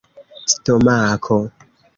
stomako 0.55 1.37